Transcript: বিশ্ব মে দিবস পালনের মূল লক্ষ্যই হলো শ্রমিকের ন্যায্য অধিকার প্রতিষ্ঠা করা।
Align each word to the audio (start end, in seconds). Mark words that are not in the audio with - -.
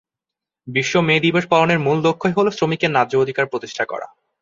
বিশ্ব 0.67 0.93
মে 1.01 1.15
দিবস 1.19 1.45
পালনের 1.47 1.79
মূল 1.79 1.97
লক্ষ্যই 2.01 2.35
হলো 2.37 2.49
শ্রমিকের 2.51 2.91
ন্যায্য 2.91 3.13
অধিকার 3.17 3.45
প্রতিষ্ঠা 3.47 3.85
করা। 3.85 4.07